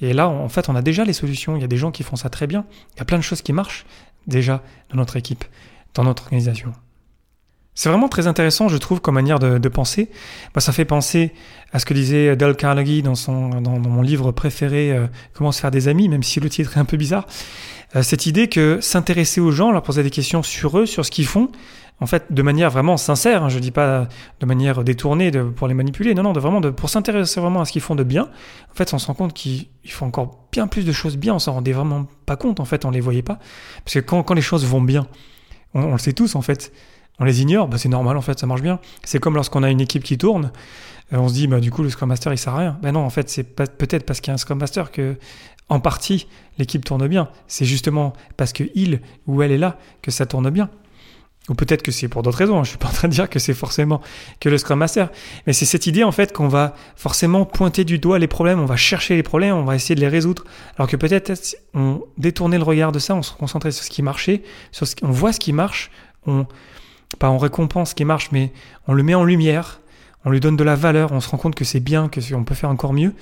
Et 0.00 0.12
là, 0.12 0.28
en 0.28 0.48
fait, 0.48 0.68
on 0.68 0.74
a 0.74 0.82
déjà 0.82 1.04
les 1.04 1.12
solutions. 1.12 1.56
Il 1.56 1.60
y 1.60 1.64
a 1.64 1.68
des 1.68 1.76
gens 1.76 1.90
qui 1.90 2.02
font 2.02 2.16
ça 2.16 2.28
très 2.28 2.46
bien. 2.46 2.64
Il 2.94 2.98
y 2.98 3.02
a 3.02 3.04
plein 3.04 3.18
de 3.18 3.22
choses 3.22 3.42
qui 3.42 3.52
marchent 3.52 3.86
déjà 4.26 4.62
dans 4.90 4.96
notre 4.96 5.16
équipe, 5.16 5.44
dans 5.94 6.04
notre 6.04 6.24
organisation. 6.24 6.72
C'est 7.74 7.88
vraiment 7.88 8.08
très 8.08 8.26
intéressant, 8.26 8.68
je 8.68 8.76
trouve, 8.76 9.00
comme 9.00 9.14
manière 9.14 9.38
de, 9.38 9.68
penser. 9.68 10.10
Ça 10.58 10.72
fait 10.72 10.84
penser 10.84 11.32
à 11.72 11.78
ce 11.78 11.86
que 11.86 11.94
disait 11.94 12.36
Dale 12.36 12.54
Carnegie 12.54 13.02
dans, 13.02 13.14
son, 13.14 13.48
dans, 13.60 13.78
mon 13.78 14.02
livre 14.02 14.30
préféré, 14.30 14.92
euh, 14.92 15.06
Comment 15.32 15.52
se 15.52 15.60
faire 15.60 15.70
des 15.70 15.88
amis, 15.88 16.08
même 16.08 16.22
si 16.22 16.38
le 16.38 16.50
titre 16.50 16.76
est 16.76 16.80
un 16.80 16.84
peu 16.84 16.98
bizarre. 16.98 17.26
Euh, 17.96 18.02
cette 18.02 18.26
idée 18.26 18.48
que 18.48 18.80
s'intéresser 18.82 19.40
aux 19.40 19.52
gens, 19.52 19.72
leur 19.72 19.82
poser 19.82 20.02
des 20.02 20.10
questions 20.10 20.42
sur 20.42 20.78
eux, 20.78 20.86
sur 20.86 21.06
ce 21.06 21.10
qu'ils 21.10 21.26
font, 21.26 21.50
en 22.00 22.06
fait, 22.06 22.26
de 22.30 22.42
manière 22.42 22.70
vraiment 22.70 22.98
sincère, 22.98 23.44
hein, 23.44 23.48
je 23.48 23.58
dis 23.58 23.70
pas 23.70 24.08
de 24.40 24.46
manière 24.46 24.84
détournée 24.84 25.30
de, 25.30 25.42
pour 25.42 25.66
les 25.66 25.74
manipuler, 25.74 26.14
non, 26.14 26.24
non, 26.24 26.32
de 26.32 26.40
vraiment 26.40 26.60
de, 26.60 26.68
pour 26.68 26.90
s'intéresser 26.90 27.40
vraiment 27.40 27.60
à 27.60 27.64
ce 27.64 27.72
qu'ils 27.72 27.82
font 27.82 27.94
de 27.94 28.02
bien, 28.02 28.24
en 28.70 28.74
fait, 28.74 28.92
on 28.92 28.98
se 28.98 29.06
rend 29.06 29.14
compte 29.14 29.32
qu'ils 29.32 29.68
font 29.88 30.06
encore 30.06 30.46
bien 30.52 30.66
plus 30.66 30.84
de 30.84 30.92
choses 30.92 31.16
bien, 31.16 31.34
on 31.34 31.38
s'en 31.38 31.52
rendait 31.52 31.72
vraiment 31.72 32.06
pas 32.26 32.36
compte, 32.36 32.60
en 32.60 32.64
fait, 32.64 32.84
on 32.84 32.90
les 32.90 33.00
voyait 33.00 33.22
pas. 33.22 33.38
Parce 33.84 33.94
que 33.94 34.00
quand, 34.00 34.22
quand 34.24 34.34
les 34.34 34.42
choses 34.42 34.66
vont 34.66 34.82
bien, 34.82 35.06
on, 35.74 35.84
on 35.84 35.92
le 35.92 35.98
sait 35.98 36.12
tous, 36.12 36.34
en 36.34 36.42
fait, 36.42 36.72
on 37.18 37.24
les 37.24 37.42
ignore, 37.42 37.68
bah 37.68 37.78
c'est 37.78 37.88
normal 37.88 38.16
en 38.16 38.22
fait, 38.22 38.38
ça 38.38 38.46
marche 38.46 38.62
bien. 38.62 38.78
C'est 39.04 39.18
comme 39.18 39.34
lorsqu'on 39.34 39.62
a 39.62 39.70
une 39.70 39.80
équipe 39.80 40.02
qui 40.02 40.18
tourne, 40.18 40.50
euh, 41.12 41.18
on 41.18 41.28
se 41.28 41.34
dit 41.34 41.46
bah 41.46 41.60
du 41.60 41.70
coup 41.70 41.82
le 41.82 41.90
Scrum 41.90 42.08
Master 42.08 42.32
il 42.32 42.38
sert 42.38 42.54
à 42.54 42.58
rien. 42.58 42.78
Ben 42.82 42.92
non, 42.92 43.00
en 43.00 43.10
fait 43.10 43.28
c'est 43.28 43.44
peut-être 43.44 44.04
parce 44.04 44.20
qu'il 44.20 44.28
y 44.28 44.32
a 44.32 44.34
un 44.34 44.38
Scrum 44.38 44.58
Master 44.58 44.90
que 44.90 45.16
en 45.68 45.80
partie 45.80 46.26
l'équipe 46.58 46.84
tourne 46.84 47.06
bien. 47.08 47.28
C'est 47.46 47.64
justement 47.64 48.12
parce 48.36 48.52
que 48.52 48.64
il 48.74 49.00
ou 49.26 49.42
elle 49.42 49.52
est 49.52 49.58
là 49.58 49.78
que 50.02 50.10
ça 50.10 50.26
tourne 50.26 50.50
bien. 50.50 50.70
Ou 51.48 51.54
peut-être 51.54 51.82
que 51.82 51.90
c'est 51.90 52.06
pour 52.06 52.22
d'autres 52.22 52.38
raisons. 52.38 52.60
Hein. 52.60 52.64
Je 52.64 52.70
suis 52.70 52.78
pas 52.78 52.86
en 52.86 52.92
train 52.92 53.08
de 53.08 53.12
dire 53.12 53.28
que 53.28 53.40
c'est 53.40 53.54
forcément 53.54 54.00
que 54.38 54.48
le 54.48 54.58
Scrum 54.58 54.78
Master, 54.78 55.10
mais 55.46 55.52
c'est 55.52 55.64
cette 55.64 55.88
idée 55.88 56.04
en 56.04 56.12
fait 56.12 56.32
qu'on 56.32 56.46
va 56.46 56.74
forcément 56.94 57.44
pointer 57.44 57.84
du 57.84 57.98
doigt 57.98 58.20
les 58.20 58.28
problèmes, 58.28 58.60
on 58.60 58.64
va 58.64 58.76
chercher 58.76 59.16
les 59.16 59.24
problèmes, 59.24 59.56
on 59.56 59.64
va 59.64 59.74
essayer 59.74 59.96
de 59.96 60.00
les 60.00 60.08
résoudre. 60.08 60.44
Alors 60.76 60.88
que 60.88 60.96
peut-être 60.96 61.32
on 61.74 62.04
détournait 62.16 62.58
le 62.58 62.64
regard 62.64 62.92
de 62.92 63.00
ça, 63.00 63.16
on 63.16 63.22
se 63.22 63.32
concentrait 63.32 63.72
sur 63.72 63.84
ce 63.84 63.90
qui 63.90 64.02
marchait, 64.02 64.42
sur 64.70 64.86
ce, 64.86 64.94
on 65.02 65.10
voit 65.10 65.32
ce 65.32 65.40
qui 65.40 65.52
marche, 65.52 65.90
on 66.26 66.46
pas 67.16 67.30
on 67.30 67.38
récompense 67.38 67.90
ce 67.90 67.94
qui 67.94 68.04
marche, 68.04 68.30
mais 68.32 68.52
on 68.86 68.94
le 68.94 69.02
met 69.02 69.14
en 69.14 69.24
lumière, 69.24 69.80
on 70.24 70.30
lui 70.30 70.40
donne 70.40 70.56
de 70.56 70.64
la 70.64 70.76
valeur, 70.76 71.12
on 71.12 71.20
se 71.20 71.28
rend 71.28 71.38
compte 71.38 71.54
que 71.54 71.64
c'est 71.64 71.80
bien, 71.80 72.08
que 72.08 72.20
on 72.34 72.44
peut 72.44 72.54
faire 72.54 72.70
encore 72.70 72.92
mieux. 72.92 73.14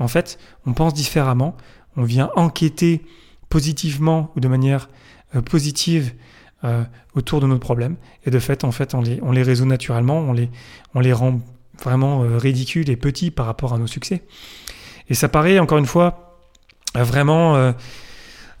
En 0.00 0.08
fait, 0.08 0.38
on 0.66 0.72
pense 0.72 0.94
différemment, 0.94 1.56
on 1.96 2.02
vient 2.02 2.30
enquêter 2.36 3.02
positivement 3.48 4.30
ou 4.36 4.40
de 4.40 4.48
manière 4.48 4.88
euh, 5.34 5.42
positive 5.42 6.14
euh, 6.64 6.84
autour 7.14 7.40
de 7.40 7.46
nos 7.46 7.58
problèmes, 7.58 7.96
et 8.24 8.30
de 8.30 8.38
fait, 8.38 8.64
en 8.64 8.72
fait, 8.72 8.94
on 8.94 9.00
les, 9.00 9.20
on 9.22 9.32
les 9.32 9.42
résout 9.42 9.66
naturellement, 9.66 10.18
on 10.18 10.32
les, 10.32 10.50
on 10.94 11.00
les 11.00 11.12
rend 11.12 11.40
vraiment 11.82 12.24
euh, 12.24 12.38
ridicules 12.38 12.90
et 12.90 12.96
petits 12.96 13.30
par 13.30 13.46
rapport 13.46 13.72
à 13.72 13.78
nos 13.78 13.86
succès. 13.86 14.24
Et 15.08 15.14
ça 15.14 15.28
paraît, 15.28 15.58
encore 15.58 15.78
une 15.78 15.86
fois, 15.86 16.40
vraiment 16.94 17.72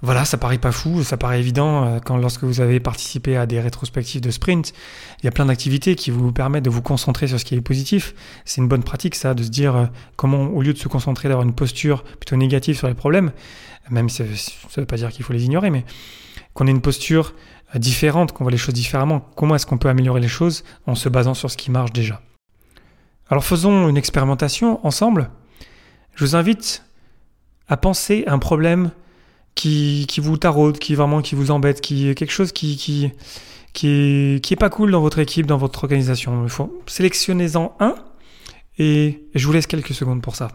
voilà, 0.00 0.24
ça 0.24 0.36
paraît 0.36 0.58
pas 0.58 0.70
fou, 0.70 1.02
ça 1.02 1.16
paraît 1.16 1.40
évident 1.40 1.84
euh, 1.84 1.98
quand 1.98 2.16
lorsque 2.16 2.44
vous 2.44 2.60
avez 2.60 2.78
participé 2.78 3.36
à 3.36 3.46
des 3.46 3.60
rétrospectives 3.60 4.20
de 4.20 4.30
sprint, 4.30 4.72
il 5.20 5.24
y 5.24 5.28
a 5.28 5.32
plein 5.32 5.46
d'activités 5.46 5.96
qui 5.96 6.12
vous 6.12 6.30
permettent 6.30 6.64
de 6.64 6.70
vous 6.70 6.82
concentrer 6.82 7.26
sur 7.26 7.40
ce 7.40 7.44
qui 7.44 7.56
est 7.56 7.60
positif. 7.60 8.14
C'est 8.44 8.60
une 8.60 8.68
bonne 8.68 8.84
pratique 8.84 9.16
ça, 9.16 9.34
de 9.34 9.42
se 9.42 9.48
dire 9.48 9.74
euh, 9.74 9.86
comment 10.14 10.46
au 10.46 10.62
lieu 10.62 10.72
de 10.72 10.78
se 10.78 10.86
concentrer 10.86 11.28
d'avoir 11.28 11.44
une 11.44 11.54
posture 11.54 12.04
plutôt 12.04 12.36
négative 12.36 12.76
sur 12.76 12.86
les 12.86 12.94
problèmes, 12.94 13.32
même 13.90 14.08
si 14.08 14.18
ça 14.18 14.24
ne 14.24 14.82
veut 14.82 14.86
pas 14.86 14.96
dire 14.96 15.10
qu'il 15.10 15.24
faut 15.24 15.32
les 15.32 15.44
ignorer, 15.44 15.70
mais 15.70 15.84
qu'on 16.54 16.68
ait 16.68 16.70
une 16.70 16.80
posture 16.80 17.34
euh, 17.74 17.80
différente, 17.80 18.30
qu'on 18.30 18.44
voit 18.44 18.52
les 18.52 18.56
choses 18.56 18.74
différemment. 18.74 19.20
Comment 19.34 19.56
est-ce 19.56 19.66
qu'on 19.66 19.78
peut 19.78 19.88
améliorer 19.88 20.20
les 20.20 20.28
choses 20.28 20.62
en 20.86 20.94
se 20.94 21.08
basant 21.08 21.34
sur 21.34 21.50
ce 21.50 21.56
qui 21.56 21.72
marche 21.72 21.92
déjà 21.92 22.22
Alors 23.30 23.44
faisons 23.44 23.88
une 23.88 23.96
expérimentation 23.96 24.84
ensemble. 24.86 25.28
Je 26.14 26.24
vous 26.24 26.36
invite 26.36 26.84
à 27.66 27.76
penser 27.76 28.22
à 28.28 28.32
un 28.32 28.38
problème 28.38 28.92
qui, 29.58 30.20
vous 30.20 30.36
taraude, 30.36 30.78
qui 30.78 30.94
vraiment 30.94 31.20
qui 31.20 31.34
vous 31.34 31.50
embête, 31.50 31.80
qui 31.80 32.14
quelque 32.14 32.30
chose 32.30 32.52
qui, 32.52 33.12
qui, 33.72 34.56
pas 34.56 34.70
cool 34.70 34.92
dans 34.92 35.00
votre 35.00 35.18
équipe, 35.18 35.46
dans 35.46 35.58
votre 35.58 35.82
organisation. 35.82 36.46
Sélectionnez-en 36.86 37.76
un 37.80 37.96
et 38.78 39.24
je 39.34 39.46
vous 39.46 39.52
laisse 39.52 39.66
quelques 39.66 39.94
secondes 39.94 40.22
pour 40.22 40.36
ça. 40.36 40.48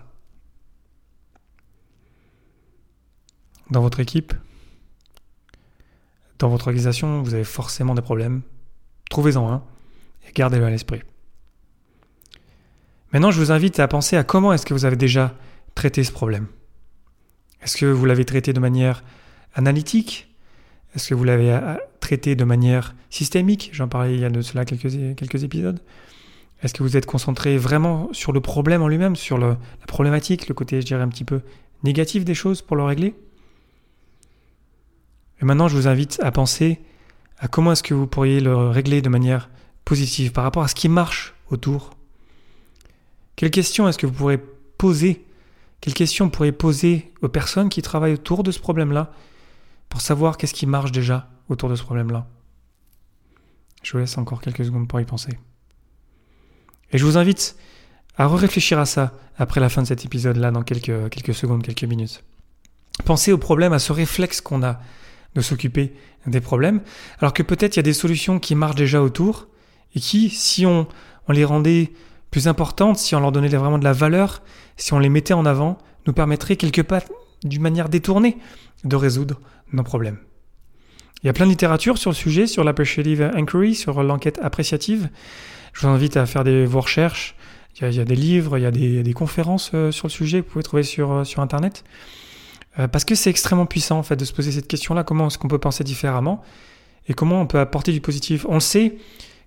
Dans 3.71 3.81
votre 3.81 3.99
équipe, 3.99 4.33
dans 6.39 6.47
votre 6.47 6.67
organisation, 6.67 7.21
vous 7.21 7.33
avez 7.33 7.43
forcément 7.43 7.95
des 7.95 8.01
problèmes. 8.01 8.41
Trouvez-en 9.09 9.51
un 9.51 9.63
et 10.27 10.31
gardez-le 10.31 10.65
à 10.65 10.69
l'esprit. 10.69 11.01
Maintenant, 13.11 13.31
je 13.31 13.39
vous 13.39 13.51
invite 13.51 13.79
à 13.79 13.87
penser 13.87 14.15
à 14.15 14.23
comment 14.23 14.53
est-ce 14.53 14.65
que 14.65 14.73
vous 14.73 14.85
avez 14.85 14.95
déjà 14.95 15.35
traité 15.75 16.03
ce 16.03 16.11
problème. 16.11 16.47
Est-ce 17.63 17.77
que 17.77 17.85
vous 17.85 18.05
l'avez 18.05 18.25
traité 18.25 18.53
de 18.53 18.59
manière 18.59 19.03
analytique? 19.55 20.29
Est-ce 20.95 21.09
que 21.09 21.15
vous 21.15 21.23
l'avez 21.23 21.51
euh, 21.51 21.75
traité 21.99 22.35
de 22.35 22.43
manière 22.43 22.95
systémique? 23.09 23.69
J'en 23.73 23.87
parlais 23.87 24.13
il 24.13 24.19
y 24.19 24.25
a 24.25 24.29
de 24.29 24.41
cela 24.41 24.65
quelques, 24.65 25.15
quelques 25.15 25.43
épisodes. 25.43 25.79
Est-ce 26.61 26.73
que 26.73 26.83
vous 26.83 26.95
êtes 26.95 27.05
concentré 27.05 27.57
vraiment 27.57 28.09
sur 28.13 28.31
le 28.31 28.39
problème 28.39 28.81
en 28.81 28.87
lui-même, 28.87 29.15
sur 29.15 29.37
la 29.37 29.57
problématique, 29.87 30.47
le 30.47 30.53
côté, 30.53 30.79
je 30.81 30.85
dirais, 30.85 31.01
un 31.01 31.09
petit 31.09 31.25
peu 31.25 31.41
négatif 31.83 32.23
des 32.23 32.35
choses 32.35 32.61
pour 32.61 32.77
le 32.77 32.83
régler? 32.83 33.15
Et 35.41 35.45
maintenant, 35.45 35.67
je 35.67 35.75
vous 35.75 35.87
invite 35.87 36.19
à 36.21 36.31
penser 36.31 36.79
à 37.39 37.47
comment 37.47 37.73
est-ce 37.73 37.83
que 37.83 37.93
vous 37.93 38.07
pourriez 38.07 38.39
le 38.39 38.55
régler 38.55 39.01
de 39.01 39.09
manière 39.09 39.49
positive 39.83 40.31
par 40.31 40.45
rapport 40.45 40.63
à 40.63 40.69
ce 40.69 40.75
qui 40.75 40.87
marche 40.87 41.33
autour. 41.49 41.91
Quelles 43.35 43.51
questions 43.51 43.87
est-ce 43.87 43.97
que 43.97 44.05
vous 44.05 44.13
pourrez 44.13 44.39
poser 44.77 45.25
Quelles 45.83 45.93
questions 45.93 46.25
vous 46.25 46.31
pourrez 46.31 46.53
poser 46.53 47.11
aux 47.21 47.27
personnes 47.27 47.67
qui 47.67 47.81
travaillent 47.81 48.13
autour 48.13 48.43
de 48.43 48.51
ce 48.51 48.59
problème-là 48.59 49.11
pour 49.89 49.99
savoir 49.99 50.37
qu'est-ce 50.37 50.53
qui 50.53 50.65
marche 50.65 50.93
déjà 50.93 51.29
autour 51.49 51.67
de 51.67 51.75
ce 51.75 51.83
problème-là? 51.83 52.25
Je 53.83 53.91
vous 53.91 53.97
laisse 53.97 54.17
encore 54.17 54.39
quelques 54.39 54.63
secondes 54.63 54.87
pour 54.87 55.01
y 55.01 55.05
penser. 55.05 55.37
Et 56.93 56.97
je 56.97 57.03
vous 57.03 57.17
invite 57.17 57.57
à 58.15 58.29
réfléchir 58.29 58.79
à 58.79 58.85
ça 58.85 59.11
après 59.35 59.59
la 59.59 59.67
fin 59.67 59.81
de 59.81 59.87
cet 59.87 60.05
épisode-là, 60.05 60.51
dans 60.51 60.63
quelques, 60.63 61.09
quelques 61.09 61.33
secondes, 61.33 61.63
quelques 61.63 61.83
minutes. 61.83 62.23
Pensez 63.03 63.33
au 63.33 63.37
problème, 63.37 63.73
à 63.73 63.79
ce 63.79 63.91
réflexe 63.91 64.39
qu'on 64.39 64.63
a 64.63 64.79
de 65.35 65.41
s'occuper 65.41 65.93
des 66.25 66.39
problèmes, 66.39 66.79
alors 67.19 67.33
que 67.33 67.43
peut-être 67.43 67.75
il 67.75 67.79
y 67.79 67.81
a 67.81 67.83
des 67.83 67.91
solutions 67.91 68.39
qui 68.39 68.55
marchent 68.55 68.75
déjà 68.75 69.01
autour 69.01 69.49
et 69.95 69.99
qui, 69.99 70.29
si 70.29 70.65
on, 70.65 70.87
on 71.27 71.33
les 71.33 71.43
rendait 71.43 71.91
plus 72.33 72.47
importantes, 72.47 72.97
si 72.97 73.13
on 73.13 73.19
leur 73.19 73.31
donnait 73.31 73.47
vraiment 73.47 73.77
de 73.77 73.83
la 73.83 73.93
valeur, 73.93 74.41
si 74.75 74.91
on 74.93 74.99
les 74.99 75.07
mettait 75.07 75.35
en 75.35 75.45
avant, 75.45 75.77
nous 76.07 76.13
permettrait 76.13 76.55
quelque 76.55 76.81
part, 76.81 77.03
d'une 77.43 77.61
manière 77.61 77.89
détournée, 77.89 78.37
de 78.83 78.95
résoudre 78.95 79.39
nos 79.71 79.83
problèmes. 79.83 80.17
Il 81.21 81.27
y 81.27 81.29
a 81.29 81.33
plein 81.33 81.45
de 81.45 81.51
littérature 81.51 81.99
sur 81.99 82.09
le 82.09 82.15
sujet, 82.15 82.47
sur 82.47 82.63
l'appreciative 82.63 83.31
inquiry, 83.35 83.75
sur 83.75 84.01
l'enquête 84.01 84.39
appréciative. 84.41 85.09
Je 85.73 85.81
vous 85.81 85.93
invite 85.93 86.17
à 86.17 86.25
faire 86.25 86.43
des, 86.43 86.65
vos 86.65 86.81
recherches. 86.81 87.35
Il 87.79 87.93
y, 87.93 87.99
a, 87.99 88.03
des 88.03 88.15
livres, 88.15 88.57
il 88.57 88.61
y 88.61 88.65
a 88.65 88.71
des, 88.71 89.13
conférences 89.13 89.69
euh, 89.75 89.91
sur 89.91 90.07
le 90.07 90.11
sujet 90.11 90.41
que 90.41 90.45
vous 90.45 90.53
pouvez 90.53 90.63
trouver 90.63 90.83
sur, 90.83 91.11
euh, 91.11 91.23
sur 91.23 91.41
Internet. 91.41 91.83
Euh, 92.79 92.87
parce 92.87 93.05
que 93.05 93.13
c'est 93.13 93.29
extrêmement 93.29 93.67
puissant 93.67 93.99
en 93.99 94.03
fait 94.03 94.15
de 94.15 94.25
se 94.25 94.33
poser 94.33 94.51
cette 94.51 94.67
question-là, 94.67 95.03
comment 95.03 95.27
est-ce 95.27 95.37
qu'on 95.37 95.47
peut 95.47 95.59
penser 95.59 95.83
différemment? 95.83 96.41
Et 97.07 97.13
comment 97.13 97.39
on 97.41 97.45
peut 97.45 97.59
apporter 97.59 97.91
du 97.91 98.01
positif? 98.01 98.45
On 98.49 98.59
sait, 98.59 98.97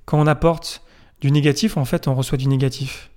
quand 0.05 0.21
on 0.21 0.29
apporte 0.29 0.86
du 1.21 1.31
négatif, 1.31 1.77
en 1.77 1.85
fait, 1.85 2.09
on 2.09 2.15
reçoit 2.15 2.39
du 2.39 2.49
négatif. 2.49 3.11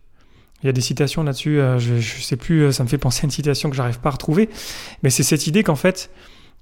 Il 0.63 0.68
y 0.68 0.70
a 0.70 0.74
des 0.74 0.82
citations 0.82 1.24
là-dessus, 1.24 1.60
je 1.77 1.94
ne 1.94 2.01
sais 2.01 2.36
plus, 2.36 2.74
ça 2.74 2.84
me 2.84 2.89
fait 2.89 2.98
penser 2.98 3.22
à 3.24 3.25
une 3.25 3.32
citation 3.32 3.70
que 3.70 3.75
j'arrive 3.75 4.00
pas 4.00 4.10
à 4.10 4.12
retrouver, 4.13 4.50
mais 5.03 5.10
c'est 5.10 5.24
cette 5.24 5.48
idée 5.48 5.63
qu'en 5.63 5.75
fait, 5.75 6.12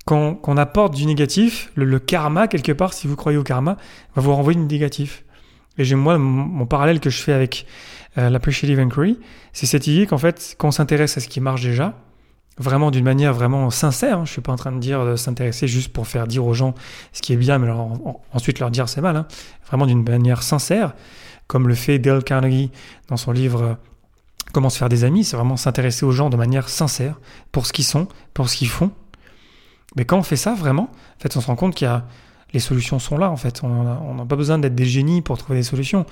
quand, 0.08 0.40
on 0.48 0.58
apporte 0.58 0.96
du 0.96 1.06
négatif, 1.06 1.70
le, 1.76 2.00
karma, 2.00 2.48
quelque 2.48 2.72
part, 2.72 2.94
si 2.94 3.08
vous 3.08 3.16
croyez 3.16 3.38
au 3.38 3.44
karma, 3.44 3.78
va 4.16 4.22
vous 4.22 4.34
renvoyer 4.34 4.58
du 4.58 4.66
négatif. 4.66 5.26
Et 5.78 5.84
j'ai 5.84 5.96
moi, 5.96 6.18
mon, 6.18 6.66
parallèle 6.66 7.00
que 7.00 7.10
je 7.10 7.22
fais 7.22 7.34
avec 7.34 7.68
euh, 8.18 8.30
l'appreciative 8.30 8.80
inquiry, 8.80 9.20
c'est 9.52 9.66
cette 9.66 9.86
idée 9.86 10.08
qu'en 10.08 10.18
fait, 10.18 10.56
quand 10.58 10.70
on 10.70 10.72
s'intéresse 10.72 11.18
à 11.18 11.20
ce 11.20 11.28
qui 11.28 11.42
marche 11.42 11.62
déjà, 11.62 11.94
vraiment 12.58 12.90
d'une 12.90 13.04
manière 13.04 13.34
vraiment 13.34 13.70
sincère, 13.70 14.20
hein, 14.20 14.26
je 14.26 14.32
suis 14.32 14.42
pas 14.42 14.54
en 14.54 14.56
train 14.56 14.72
de 14.72 14.80
dire 14.80 15.06
de 15.06 15.18
s'intéresser 15.18 15.68
juste 15.68 15.92
pour 15.92 16.08
faire 16.08 16.26
dire 16.26 16.46
aux 16.46 16.54
gens 16.54 16.74
ce 17.12 17.22
qui 17.22 17.34
est 17.34 17.38
bien, 17.38 17.60
mais 17.60 17.70
ensuite 18.34 18.60
leur 18.60 18.72
dire 18.72 18.88
c'est 18.90 19.02
mal, 19.02 19.16
hein, 19.18 19.28
vraiment 19.68 19.86
d'une 19.86 20.04
manière 20.04 20.42
sincère, 20.42 20.96
comme 21.48 21.68
le 21.68 21.76
fait 21.76 22.00
Dale 22.00 22.24
Carnegie 22.24 22.72
dans 23.08 23.18
son 23.18 23.32
livre 23.32 23.62
euh, 23.62 23.74
Comment 24.54 24.70
se 24.70 24.78
faire 24.78 24.88
des 24.88 25.04
amis, 25.04 25.26
c'est 25.26 25.36
vraiment 25.36 25.58
s'intéresser 25.58 26.06
aux 26.06 26.14
gens 26.14 26.30
de 26.30 26.38
manière 26.38 26.70
sincère, 26.70 27.20
pour 27.52 27.68
ce 27.68 27.74
qu'ils 27.74 27.86
sont, 27.86 28.08
pour 28.34 28.48
ce 28.48 28.56
qu'ils 28.56 28.70
font, 28.70 28.92
mais 29.98 30.06
quand 30.06 30.18
on 30.18 30.24
fait 30.24 30.38
ça, 30.38 30.54
vraiment, 30.54 30.84
en 30.84 31.20
fait, 31.20 31.36
on 31.36 31.42
se 31.42 31.48
rend 31.48 31.56
compte 31.56 31.76
qu'il 31.76 31.86
y 31.86 31.90
a 31.90 32.06
les 32.54 32.62
solutions 32.62 32.98
sont 32.98 33.18
là 33.18 33.30
en 33.30 33.36
fait. 33.36 33.62
On 33.62 34.14
n'a 34.14 34.26
pas 34.26 34.38
besoin 34.38 34.58
d'être 34.58 34.74
des 34.74 34.86
génies 34.86 35.22
pour 35.22 35.38
trouver 35.38 35.60
des 35.60 35.64
solutions. 35.64 36.06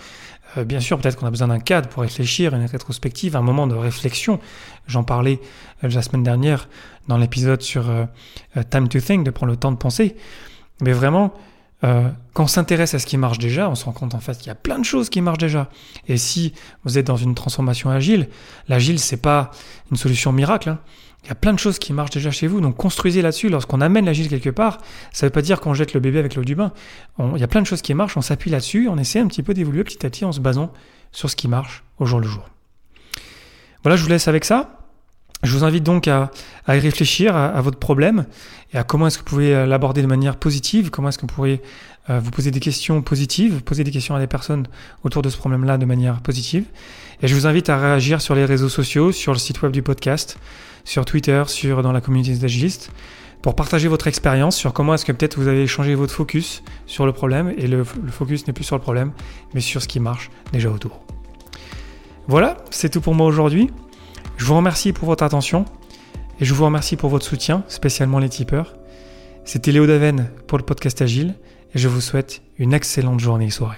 Euh, 0.58 0.65
bien 0.65 0.82
sûr, 0.82 1.00
peut-être 1.00 1.18
qu'on 1.18 1.27
a 1.27 1.32
besoin 1.32 1.48
d'un 1.48 1.62
cadre 1.62 1.88
pour 1.88 2.04
réfléchir, 2.04 2.54
une 2.54 2.65
rétrospective, 2.65 3.38
un 3.38 3.42
moment 3.42 3.68
de 3.68 3.75
réflexion. 3.75 4.42
J'en 4.86 5.06
parlais 5.06 5.39
euh, 5.86 5.89
la 5.89 6.01
semaine 6.01 6.24
dernière 6.24 6.68
dans 7.08 7.18
l'épisode 7.18 7.62
sur 7.62 7.86
Time 8.70 8.89
to 8.89 9.00
Think, 9.00 9.24
de 9.25 9.32
prendre 9.32 9.51
le 9.51 9.58
temps 9.58 9.72
de 9.72 9.77
penser. 9.77 10.18
Mais 10.82 10.92
vraiment, 10.92 11.34
quand 11.82 12.44
on 12.44 12.48
s'intéresse 12.48 12.94
à 12.96 13.00
ce 13.00 13.05
qui 13.05 13.17
marche 13.17 13.38
déjà, 13.38 13.70
on 13.70 13.75
se 13.75 13.86
rend 13.86 13.91
compte 13.91 14.15
en 14.15 14.20
fait 14.20 14.38
qu'il 14.38 14.48
y 14.48 14.51
a 14.51 14.55
plein 14.55 14.79
de 14.79 14.86
choses 14.86 15.10
qui 15.10 15.22
marchent 15.22 15.38
déjà. 15.38 15.70
Et 16.08 16.17
si 16.17 16.53
vous 16.84 16.98
êtes 16.98 17.05
dans 17.05 17.17
une 17.17 17.36
transformation 17.36 17.91
agile, 17.91 18.27
l'agile 18.67 18.98
c'est 19.00 19.22
pas 19.22 19.51
une 19.91 19.98
solution 19.98 20.32
miracle. 20.32 20.70
Hein. 20.70 20.79
Il 21.25 21.29
y 21.29 21.32
a 21.32 21.36
plein 21.36 21.53
de 21.53 21.60
choses 21.60 21.79
qui 21.79 21.91
marchent 21.91 22.12
déjà 22.12 22.29
chez 22.29 22.46
vous, 22.46 22.62
donc 22.62 22.77
construisez 22.77 23.24
là-dessus. 23.24 23.50
Lorsqu'on 23.50 23.82
amène 23.82 24.05
l'agile 24.05 24.29
quelque 24.29 24.51
part, 24.51 24.77
ça 25.12 25.25
ne 25.25 25.29
veut 25.29 25.34
pas 25.34 25.41
dire 25.41 25.60
qu'on 25.60 25.74
jette 25.74 25.94
le 25.96 26.00
bébé 26.00 26.20
avec 26.20 26.36
l'eau 26.36 26.44
du 26.44 26.53
bain. 26.53 26.72
il 27.20 27.39
y 27.39 27.44
a 27.44 27.48
plein 27.48 27.62
de 27.62 27.67
choses 27.67 27.82
qui 27.82 27.96
marchent, 27.96 28.15
on 28.15 28.22
s'appuie 28.22 28.51
là-dessus, 28.51 28.88
on 28.89 28.98
essaie 28.98 29.20
un 29.20 29.27
petit 29.27 29.41
peu 29.41 29.55
d'évoluer 29.55 29.84
petit 29.84 30.05
à 30.05 30.10
petit 30.10 30.24
en 30.24 30.32
se 30.32 30.39
basant 30.39 30.72
sur 31.12 31.29
ce 31.29 31.36
qui 31.36 31.48
marche 31.48 31.84
au 31.98 32.05
jour 32.05 32.20
le 32.20 32.27
jour. 32.27 32.48
Voilà, 33.82 33.96
je 33.96 34.03
vous 34.03 34.10
laisse 34.10 34.27
avec 34.27 34.46
ça. 34.46 34.75
Je 35.46 35.52
vous 35.52 35.64
invite 35.64 35.84
donc 35.84 36.08
à, 36.08 36.32
y 36.68 36.80
réfléchir 36.80 37.36
à, 37.36 37.62
votre 37.62 37.78
problème 37.78 38.25
et 38.74 38.78
à 38.78 38.84
comment 38.84 39.08
est-ce 39.08 39.20
que 39.20 39.24
vous 39.24 39.30
pouvez 39.30 39.54
euh, 39.54 39.66
l'aborder 39.66 40.02
de 40.02 40.08
manière 40.08 40.38
positive, 40.38 40.90
comment 40.90 41.10
est-ce 41.10 41.18
que 41.18 41.22
vous 41.22 41.34
pourriez 41.34 41.62
euh, 42.10 42.20
vous 42.20 42.32
poser 42.32 42.50
des 42.50 42.60
questions 42.60 43.02
positives, 43.04 43.62
poser 43.62 43.84
des 43.84 43.92
questions 43.92 44.16
à 44.16 44.20
des 44.20 44.28
personnes 44.28 44.68
autour 45.04 45.22
de 45.22 45.30
ce 45.30 45.38
problème-là 45.38 45.78
de 45.78 45.86
manière 45.86 46.22
positive. 46.22 46.66
Et 47.22 47.28
je 47.28 47.36
vous 47.36 47.46
invite 47.46 47.70
à 47.70 47.78
réagir 47.78 48.22
sur 48.22 48.34
les 48.34 48.44
réseaux 48.44 48.70
sociaux, 48.70 49.12
sur 49.12 49.34
le 49.34 49.38
site 49.38 49.62
web 49.62 49.72
du 49.72 49.84
podcast, 49.84 50.40
sur 50.84 51.06
Twitter, 51.06 51.44
sur 51.48 51.84
dans 51.84 51.92
la 51.92 52.02
communauté 52.02 52.34
des 52.36 52.70
pour 53.44 53.54
partager 53.54 53.88
votre 53.88 54.08
expérience 54.08 54.56
sur 54.56 54.74
comment 54.74 54.96
est-ce 54.96 55.06
que 55.06 55.12
peut-être 55.12 55.38
vous 55.38 55.48
avez 55.48 55.68
changé 55.68 55.94
votre 55.94 56.12
focus 56.12 56.64
sur 56.88 57.06
le 57.06 57.14
problème 57.14 57.54
et 57.56 57.68
le, 57.68 57.84
focus 57.84 58.48
n'est 58.48 58.54
plus 58.54 58.64
sur 58.64 58.75
le 58.75 58.82
problème, 58.82 59.12
mais 59.54 59.62
sur 59.62 59.84
ce 59.84 59.88
qui 59.88 60.00
marche 60.00 60.32
déjà 60.52 60.72
autour. 60.72 61.02
Voilà, 62.28 62.58
c'est 62.72 62.90
tout 62.90 63.02
pour 63.02 63.14
moi 63.14 63.28
aujourd'hui. 63.28 63.70
Je 64.38 64.46
vous 64.46 64.56
remercie 64.56 64.94
pour 64.94 65.08
votre 65.08 65.24
attention 65.24 65.65
et 66.39 66.46
je 66.46 66.54
vous 66.54 66.65
remercie 66.65 66.98
pour 66.98 67.10
votre 67.10 67.25
soutien, 67.25 67.63
spécialement 67.68 68.20
les 68.20 68.30
tipeurs. 68.30 68.75
C'était 69.46 69.72
Léo 69.72 69.88
Daven 69.88 70.30
pour 70.48 70.58
le 70.58 70.63
podcast 70.63 71.01
Agile 71.01 71.36
et 71.74 71.80
je 71.80 71.88
vous 71.88 72.01
souhaite 72.01 72.42
une 72.58 72.74
excellente 72.74 73.20
journée 73.20 73.46
et 73.46 73.51
soirée. 73.51 73.74